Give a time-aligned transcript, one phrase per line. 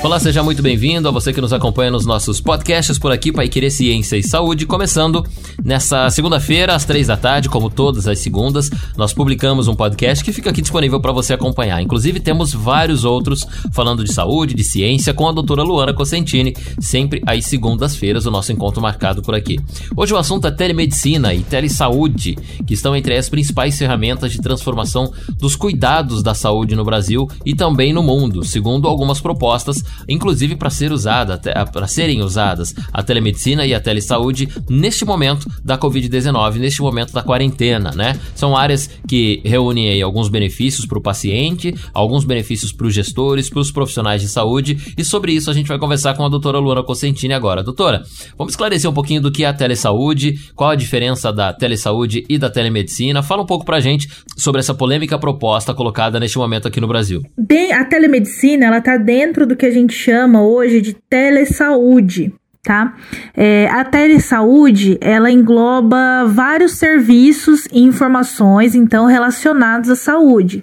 [0.00, 3.48] Olá, seja muito bem-vindo a você que nos acompanha nos nossos podcasts por aqui, Pai
[3.48, 5.26] Querer Ciência e Saúde, começando
[5.62, 10.32] nessa segunda-feira, às três da tarde, como todas as segundas, nós publicamos um podcast que
[10.32, 11.82] fica aqui disponível para você acompanhar.
[11.82, 17.20] Inclusive, temos vários outros falando de saúde, de ciência, com a doutora Luana Cosentini, sempre
[17.26, 19.58] às segundas-feiras, o nosso encontro marcado por aqui.
[19.96, 25.12] Hoje o assunto é telemedicina e telesaúde, que estão entre as principais ferramentas de transformação
[25.40, 30.70] dos cuidados da saúde no Brasil e também no mundo, segundo algumas propostas inclusive para
[30.70, 31.40] ser usada,
[31.72, 37.22] para serem usadas a telemedicina e a telesaúde neste momento da Covid-19, neste momento da
[37.22, 38.18] quarentena, né?
[38.34, 43.48] São áreas que reúnem aí alguns benefícios para o paciente, alguns benefícios para os gestores,
[43.48, 46.58] para os profissionais de saúde, e sobre isso a gente vai conversar com a doutora
[46.58, 47.62] Luana Cosentini agora.
[47.62, 48.02] Doutora,
[48.36, 52.38] vamos esclarecer um pouquinho do que é a telesaúde, qual a diferença da telesaúde e
[52.38, 53.22] da telemedicina.
[53.22, 56.88] Fala um pouco para a gente sobre essa polêmica proposta colocada neste momento aqui no
[56.88, 57.22] Brasil.
[57.36, 62.32] Bem, a telemedicina, ela está dentro do que a gente chama hoje de telesaúde.
[62.62, 62.96] Tá?
[63.34, 70.62] É, a telesaúde ela engloba vários serviços e informações então relacionados à saúde.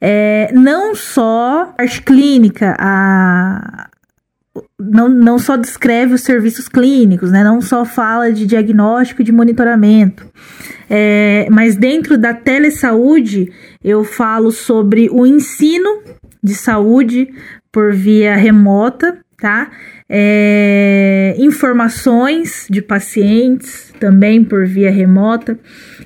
[0.00, 3.88] É, não só a parte clínica, a,
[4.78, 7.44] não, não só descreve os serviços clínicos, né?
[7.44, 10.28] não só fala de diagnóstico e de monitoramento.
[10.90, 13.50] É, mas dentro da telesaúde
[13.82, 16.02] eu falo sobre o ensino
[16.42, 17.28] de saúde
[17.72, 19.70] por via remota, tá?
[20.08, 25.58] É, informações de pacientes também por via remota.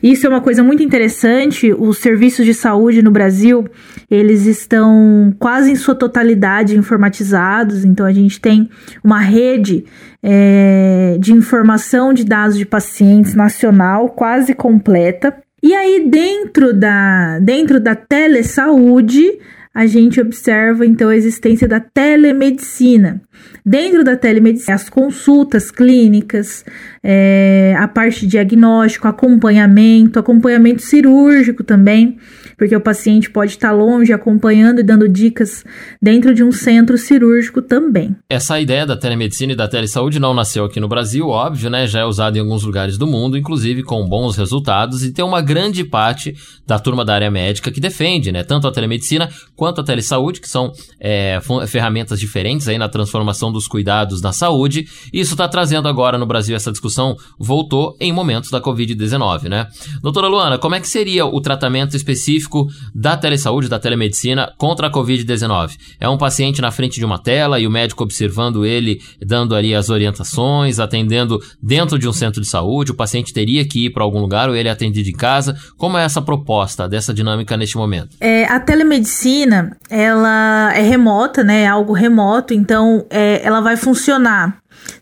[0.02, 1.72] Isso é uma coisa muito interessante.
[1.72, 3.66] Os serviços de saúde no Brasil
[4.10, 7.84] eles estão quase em sua totalidade informatizados.
[7.84, 8.70] Então a gente tem
[9.02, 9.84] uma rede
[10.22, 15.36] é, de informação de dados de pacientes nacional quase completa.
[15.62, 19.38] E aí dentro da dentro da telesaúde
[19.76, 23.20] a gente observa então a existência da telemedicina.
[23.62, 26.64] Dentro da telemedicina, as consultas clínicas,
[27.04, 32.16] é, a parte de diagnóstico, acompanhamento, acompanhamento cirúrgico também
[32.56, 35.64] porque o paciente pode estar longe acompanhando e dando dicas
[36.00, 38.16] dentro de um centro cirúrgico também.
[38.28, 41.86] Essa ideia da telemedicina e da telesaúde não nasceu aqui no Brasil, óbvio, né?
[41.86, 45.42] Já é usada em alguns lugares do mundo, inclusive com bons resultados, e tem uma
[45.42, 46.34] grande parte
[46.66, 48.42] da turma da área médica que defende, né?
[48.42, 51.38] Tanto a telemedicina quanto a telesaúde, que são é,
[51.68, 54.86] ferramentas diferentes aí na transformação dos cuidados na saúde.
[55.12, 59.66] E isso está trazendo agora no Brasil essa discussão, voltou em momentos da Covid-19, né?
[60.02, 64.86] Doutora Luana, como é que seria o tratamento específico específico da telesaúde, da telemedicina contra
[64.86, 65.76] a Covid-19.
[66.00, 69.74] É um paciente na frente de uma tela e o médico observando ele, dando ali
[69.74, 72.92] as orientações, atendendo dentro de um centro de saúde.
[72.92, 75.56] O paciente teria que ir para algum lugar ou ele é atendido em casa.
[75.76, 78.16] Como é essa proposta dessa dinâmica neste momento?
[78.20, 81.62] É, a telemedicina, ela é remota, né?
[81.62, 84.58] É algo remoto, então é, ela vai funcionar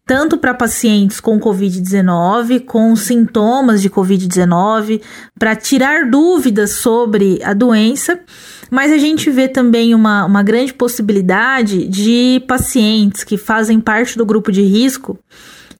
[0.06, 5.00] tanto para pacientes com Covid-19, com sintomas de Covid-19,
[5.38, 8.20] para tirar dúvidas sobre a doença,
[8.70, 14.26] mas a gente vê também uma, uma grande possibilidade de pacientes que fazem parte do
[14.26, 15.18] grupo de risco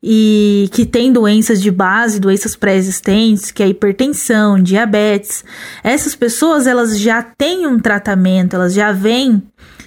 [0.07, 5.43] e que têm doenças de base, doenças pré-existentes, que é hipertensão, diabetes.
[5.83, 9.43] Essas pessoas elas já têm um tratamento, elas já vêm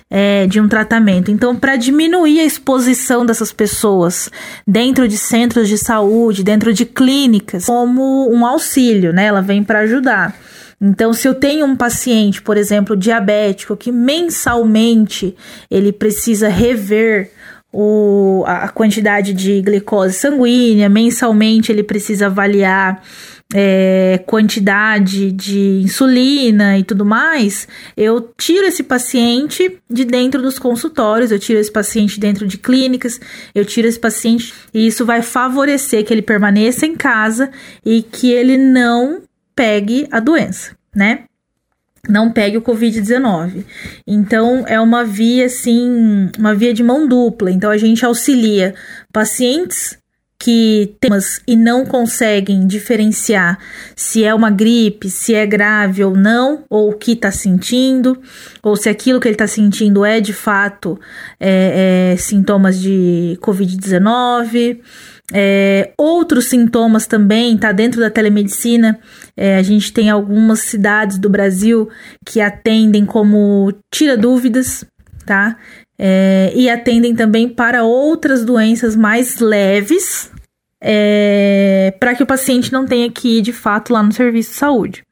[0.10, 1.30] é, de um tratamento.
[1.32, 4.30] Então, para diminuir a exposição dessas pessoas
[4.66, 9.26] dentro de centros de saúde, dentro de clínicas, como um auxílio, né?
[9.26, 10.38] Ela vem para ajudar.
[10.80, 15.36] Então, se eu tenho um paciente, por exemplo, diabético, que mensalmente
[15.72, 17.32] ele precisa rever
[17.72, 23.02] o, a quantidade de glicose sanguínea, mensalmente ele precisa avaliar
[23.54, 31.32] é, quantidade de insulina e tudo mais, eu tiro esse paciente de dentro dos consultórios,
[31.32, 33.20] eu tiro esse paciente dentro de clínicas,
[33.56, 37.50] eu tiro esse paciente e isso vai favorecer que ele permaneça em casa
[37.86, 39.22] e que ele não
[39.56, 41.24] pegue a doença, né?
[42.08, 43.66] Não pegue o Covid-19.
[44.06, 47.52] Então, é uma via, assim, uma via de mão dupla.
[47.52, 48.74] Então, a gente auxilia
[49.12, 49.98] pacientes
[50.40, 53.58] que temas e não conseguem diferenciar
[53.96, 58.22] se é uma gripe, se é grave ou não, ou o que está sentindo,
[58.62, 61.00] ou se aquilo que ele está sentindo é de fato
[61.40, 64.80] é, é, sintomas de Covid-19.
[65.34, 69.00] É, outros sintomas também, tá dentro da telemedicina.
[69.36, 71.90] É, a gente tem algumas cidades do Brasil
[72.26, 74.86] que atendem como tira dúvidas,
[75.26, 75.58] tá?
[76.00, 80.32] É, e atendem também para outras doenças mais leves,
[80.82, 84.58] é, para que o paciente não tenha que ir de fato lá no serviço de
[84.58, 85.04] saúde.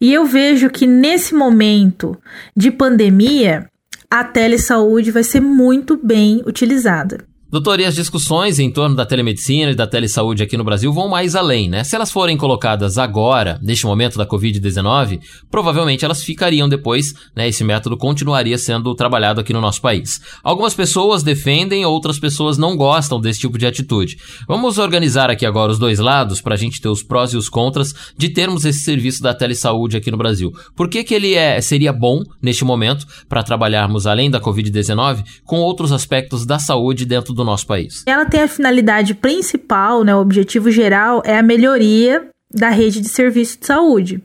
[0.00, 2.18] E eu vejo que nesse momento
[2.56, 3.68] de pandemia,
[4.10, 7.24] a telesaúde vai ser muito bem utilizada.
[7.52, 11.06] Doutor, e as discussões em torno da telemedicina e da telesaúde aqui no Brasil vão
[11.06, 11.84] mais além, né?
[11.84, 15.20] Se elas forem colocadas agora, neste momento da Covid-19,
[15.50, 17.46] provavelmente elas ficariam depois, né?
[17.46, 20.18] Esse método continuaria sendo trabalhado aqui no nosso país.
[20.42, 24.16] Algumas pessoas defendem, outras pessoas não gostam desse tipo de atitude.
[24.48, 27.50] Vamos organizar aqui agora os dois lados para a gente ter os prós e os
[27.50, 30.50] contras de termos esse serviço da telesaúde aqui no Brasil.
[30.74, 35.58] Por que, que ele é, seria bom neste momento para trabalharmos além da Covid-19 com
[35.58, 38.02] outros aspectos da saúde dentro do do nosso país?
[38.06, 43.08] Ela tem a finalidade principal, né, o objetivo geral é a melhoria da rede de
[43.08, 44.22] serviço de saúde.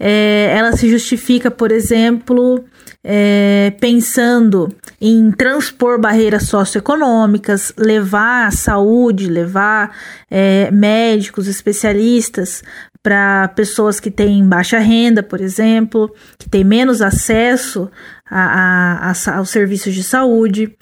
[0.00, 2.64] É, ela se justifica, por exemplo,
[3.04, 4.68] é, pensando
[5.00, 9.96] em transpor barreiras socioeconômicas, levar saúde, levar
[10.30, 12.62] é, médicos, especialistas
[13.02, 17.90] para pessoas que têm baixa renda, por exemplo, que têm menos acesso
[18.28, 20.76] a, a, a, aos serviços de saúde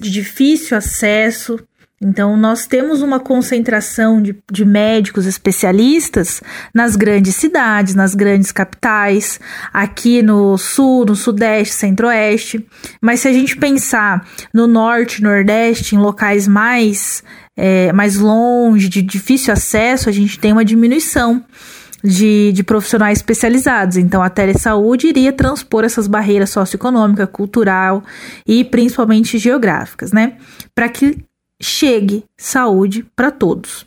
[0.00, 1.58] de difícil acesso.
[2.02, 6.42] Então, nós temos uma concentração de, de médicos especialistas
[6.74, 9.40] nas grandes cidades, nas grandes capitais,
[9.72, 12.66] aqui no sul, no sudeste, centro-oeste.
[13.00, 17.22] Mas se a gente pensar no norte, nordeste, em locais mais,
[17.56, 21.42] é, mais longe, de difícil acesso, a gente tem uma diminuição
[22.04, 23.96] de, de profissionais especializados.
[23.96, 28.04] Então, a telesaúde iria transpor essas barreiras socioeconômica, cultural
[28.46, 30.36] e principalmente geográficas, né?
[30.74, 31.24] Para que
[31.62, 33.86] chegue saúde para todos.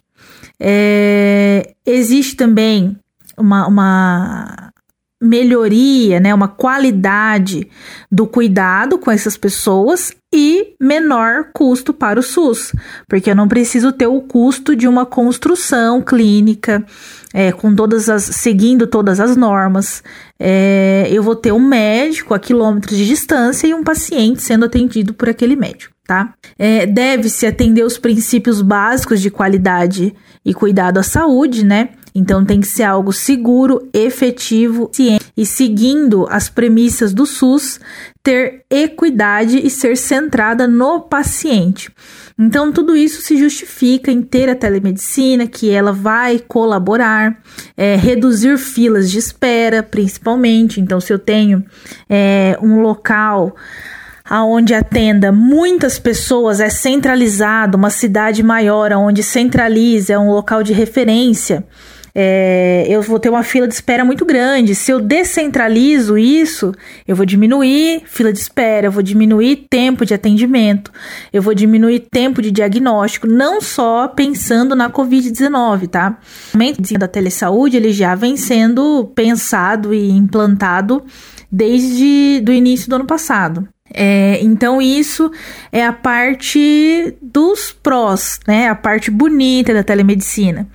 [0.60, 2.98] É, existe também
[3.38, 4.67] uma, uma
[5.22, 7.68] melhoria, né, uma qualidade
[8.12, 12.74] do cuidado com essas pessoas e menor custo para o SUS,
[13.08, 16.86] porque eu não preciso ter o custo de uma construção clínica
[17.34, 20.04] é, com todas as seguindo todas as normas.
[20.40, 25.14] É, eu vou ter um médico a quilômetros de distância e um paciente sendo atendido
[25.14, 25.94] por aquele médico.
[26.06, 26.34] Tá?
[26.58, 30.16] É, Deve-se atender os princípios básicos de qualidade
[30.46, 31.90] e cuidado à saúde, né?
[32.14, 34.92] Então tem que ser algo seguro, efetivo,
[35.36, 37.80] e seguindo as premissas do SUS,
[38.24, 41.90] ter equidade e ser centrada no paciente.
[42.38, 47.38] Então tudo isso se justifica em ter a telemedicina, que ela vai colaborar,
[47.76, 50.82] é, reduzir filas de espera, principalmente.
[50.82, 51.64] Então se eu tenho
[52.10, 53.56] é, um local
[54.30, 60.74] aonde atenda muitas pessoas, é centralizado, uma cidade maior, onde centraliza, é um local de
[60.74, 61.64] referência
[62.20, 64.74] é, eu vou ter uma fila de espera muito grande.
[64.74, 66.74] Se eu descentralizo isso,
[67.08, 70.92] eu vou diminuir fila de espera, eu vou diminuir tempo de atendimento,
[71.32, 76.18] eu vou diminuir tempo de diagnóstico, não só pensando na Covid-19, tá?
[76.56, 81.06] O da telesaúde ele já vem sendo pensado e implantado
[81.52, 83.68] desde do início do ano passado.
[83.94, 85.32] É, então, isso
[85.72, 88.70] é a parte dos prós, né?
[88.70, 90.68] A parte bonita da telemedicina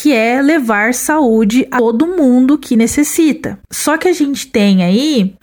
[0.00, 3.58] que é levar saúde a todo mundo que necessita.
[3.70, 5.34] Só que a gente tem aí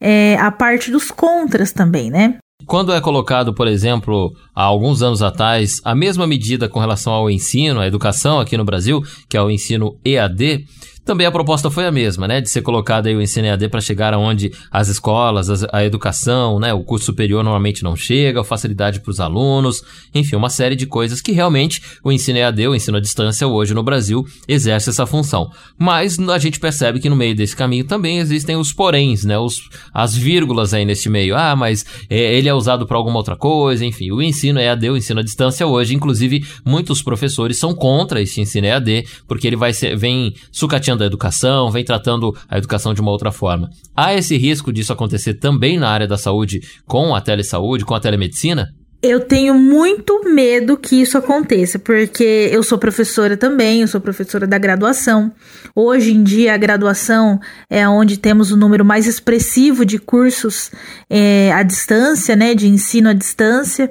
[0.00, 2.36] é, a parte dos contras também, né?
[2.66, 7.30] Quando é colocado, por exemplo, há alguns anos atrás, a mesma medida com relação ao
[7.30, 10.64] ensino, à educação aqui no Brasil, que é o ensino EAD,
[11.04, 12.40] também a proposta foi a mesma, né?
[12.40, 16.72] De ser colocado aí o ensino EAD para chegar aonde as escolas, a educação, né?
[16.72, 19.82] O curso superior normalmente não chega, facilidade para os alunos,
[20.14, 23.74] enfim, uma série de coisas que realmente o ensino EAD, o ensino à distância hoje
[23.74, 25.50] no Brasil, exerce essa função.
[25.78, 29.38] Mas a gente percebe que no meio desse caminho também existem os poréns, né?
[29.38, 31.36] Os, as vírgulas aí nesse meio.
[31.36, 34.10] Ah, mas é, ele é usado para alguma outra coisa, enfim.
[34.10, 38.66] O ensino EAD, o ensino à distância hoje, inclusive, muitos professores são contra esse ensino
[38.66, 43.10] EAD, porque ele vai ser, vem sucateando da educação, vem tratando a educação de uma
[43.10, 43.70] outra forma.
[43.96, 48.00] Há esse risco disso acontecer também na área da saúde com a telesaúde, com a
[48.00, 48.68] telemedicina?
[49.06, 54.46] Eu tenho muito medo que isso aconteça, porque eu sou professora também, eu sou professora
[54.46, 55.30] da graduação.
[55.76, 60.70] Hoje em dia, a graduação é onde temos o número mais expressivo de cursos
[61.10, 63.90] é, à distância, né, de ensino à distância,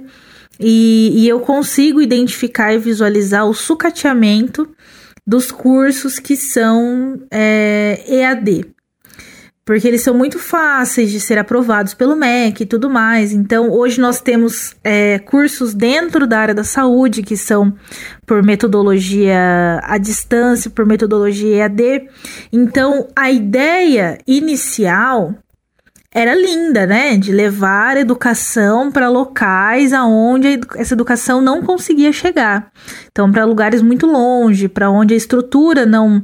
[0.60, 4.68] e, e eu consigo identificar e visualizar o sucateamento
[5.26, 8.66] dos cursos que são é, EAD,
[9.66, 13.32] porque eles são muito fáceis de ser aprovados pelo MEC e tudo mais.
[13.32, 17.74] Então, hoje nós temos é, cursos dentro da área da saúde que são
[18.26, 22.10] por metodologia à distância, por metodologia EAD.
[22.52, 25.34] Então, a ideia inicial
[26.14, 27.18] era linda, né?
[27.18, 32.72] De levar educação para locais aonde essa educação não conseguia chegar.
[33.12, 36.24] Então, para lugares muito longe, para onde a estrutura não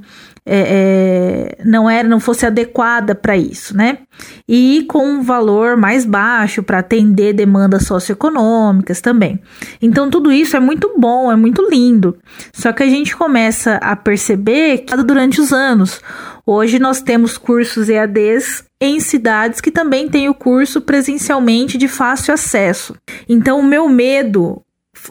[0.51, 3.99] é, é, não era, não fosse adequada para isso, né?
[4.47, 9.39] E com um valor mais baixo para atender demandas socioeconômicas também.
[9.79, 12.17] Então tudo isso é muito bom, é muito lindo.
[12.51, 16.01] Só que a gente começa a perceber que durante os anos,
[16.43, 22.33] hoje nós temos cursos EADs em cidades que também têm o curso presencialmente de fácil
[22.33, 22.95] acesso.
[23.27, 24.61] Então o meu medo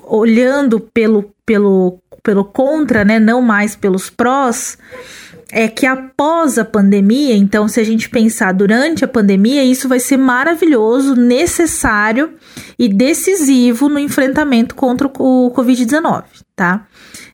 [0.05, 4.77] olhando pelo pelo pelo contra, né, não mais pelos prós,
[5.51, 9.99] é que após a pandemia, então, se a gente pensar durante a pandemia, isso vai
[9.99, 12.35] ser maravilhoso, necessário
[12.79, 16.87] e decisivo no enfrentamento contra o Covid-19, tá?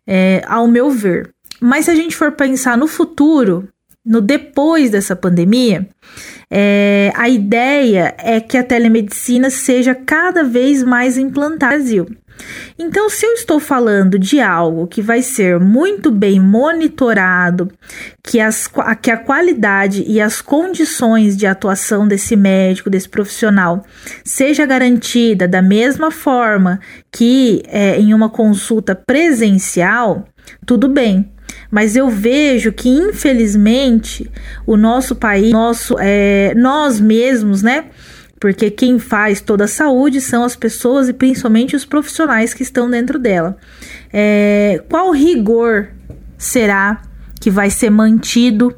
[0.06, 1.30] É, ao meu ver.
[1.60, 3.68] Mas se a gente for pensar no futuro,
[4.04, 5.88] no depois dessa pandemia,
[6.50, 12.06] é, a ideia é que a telemedicina seja cada vez mais implantada no Brasil.
[12.78, 17.70] Então, se eu estou falando de algo que vai ser muito bem monitorado,
[18.22, 18.68] que, as,
[19.00, 23.84] que a qualidade e as condições de atuação desse médico, desse profissional,
[24.24, 26.80] seja garantida da mesma forma
[27.12, 30.24] que é, em uma consulta presencial,
[30.66, 31.33] tudo bem.
[31.74, 34.30] Mas eu vejo que, infelizmente,
[34.64, 37.86] o nosso país, nosso, é, nós mesmos, né?
[38.38, 42.88] porque quem faz toda a saúde são as pessoas e principalmente os profissionais que estão
[42.88, 43.56] dentro dela.
[44.12, 45.88] É, qual rigor
[46.38, 47.02] será
[47.40, 48.72] que vai ser mantido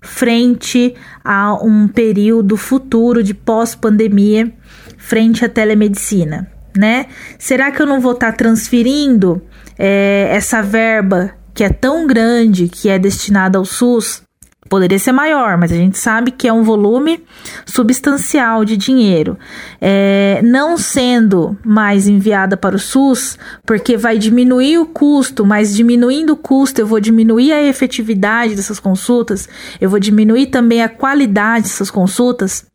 [0.00, 4.50] frente a um período futuro de pós-pandemia,
[4.96, 6.50] frente à telemedicina?
[6.74, 7.08] Né?
[7.38, 9.42] Será que eu não vou estar tá transferindo
[9.78, 14.22] é, essa verba que é tão grande, que é destinada ao SUS,
[14.68, 17.24] Poderia ser maior, mas a gente sabe que é um volume
[17.64, 19.38] substancial de dinheiro.
[19.80, 26.34] É, não sendo mais enviada para o SUS, porque vai diminuir o custo, mas diminuindo
[26.34, 29.48] o custo, eu vou diminuir a efetividade dessas consultas,
[29.80, 32.66] eu vou diminuir também a qualidade dessas consultas.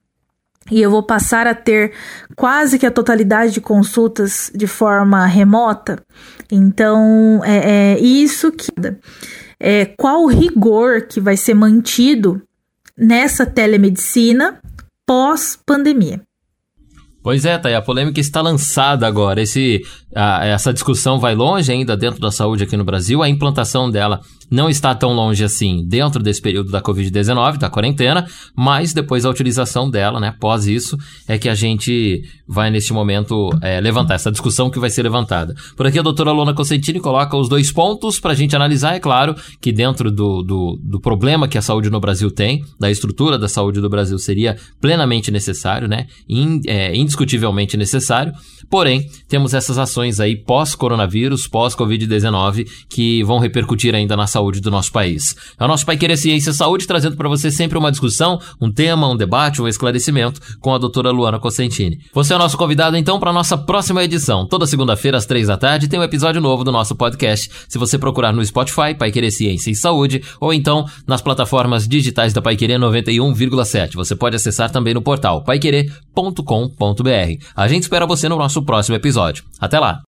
[0.72, 1.94] E eu vou passar a ter
[2.36, 6.02] quase que a totalidade de consultas de forma remota.
[6.52, 8.72] Então, é, é isso que
[9.60, 12.42] é, qual o rigor que vai ser mantido
[12.98, 14.60] nessa telemedicina
[15.06, 16.22] pós-pandemia.
[17.24, 19.42] Pois é, Thay, a polêmica está lançada agora.
[19.42, 19.82] Esse,
[20.14, 23.24] a, essa discussão vai longe ainda dentro da saúde aqui no Brasil.
[23.24, 24.20] A implantação dela
[24.54, 29.30] não está tão longe assim dentro desse período da Covid-19, da quarentena, mas depois a
[29.30, 30.96] utilização dela, né, após isso,
[31.28, 35.56] é que a gente vai neste momento é, levantar essa discussão que vai ser levantada.
[35.76, 38.94] Por aqui a doutora Lona Cosentini coloca os dois pontos para a gente analisar.
[38.94, 42.92] É claro que dentro do, do, do problema que a saúde no Brasil tem, da
[42.92, 48.32] estrutura da saúde do Brasil, seria plenamente necessário, né, In, é, indiscutivelmente necessário.
[48.70, 54.92] Porém, temos essas ações aí pós-coronavírus, pós-Covid-19, que vão repercutir ainda na saúde do nosso
[54.92, 55.36] país.
[55.60, 59.10] É o nosso Pai Querer Ciência Saúde, trazendo para você sempre uma discussão, um tema,
[59.10, 62.00] um debate, um esclarecimento com a doutora Luana Cosentini.
[62.14, 64.48] Você é o nosso convidado, então, para nossa próxima edição.
[64.48, 67.50] Toda segunda-feira, às três da tarde, tem um episódio novo do nosso podcast.
[67.68, 72.34] Se você procurar no Spotify, Pai Querer Ciência e Saúde, ou então nas plataformas digitais
[72.34, 73.94] da Pai Querer 91,7.
[73.96, 76.03] Você pode acessar também no portal paiquerer.com.br.
[77.56, 79.44] A gente espera você no nosso próximo episódio.
[79.60, 80.02] Até lá!